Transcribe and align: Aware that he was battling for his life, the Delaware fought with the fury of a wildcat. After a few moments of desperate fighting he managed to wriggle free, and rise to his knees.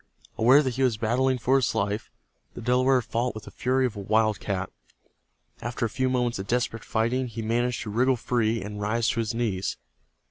Aware 0.35 0.63
that 0.63 0.75
he 0.77 0.81
was 0.81 0.97
battling 0.97 1.37
for 1.37 1.57
his 1.57 1.75
life, 1.75 2.09
the 2.55 2.61
Delaware 2.61 3.03
fought 3.03 3.35
with 3.35 3.43
the 3.43 3.51
fury 3.51 3.85
of 3.85 3.95
a 3.95 3.99
wildcat. 3.99 4.71
After 5.61 5.85
a 5.85 5.89
few 5.91 6.09
moments 6.09 6.39
of 6.39 6.47
desperate 6.47 6.83
fighting 6.83 7.27
he 7.27 7.43
managed 7.43 7.83
to 7.83 7.91
wriggle 7.91 8.15
free, 8.17 8.63
and 8.63 8.81
rise 8.81 9.09
to 9.09 9.19
his 9.19 9.35
knees. 9.35 9.77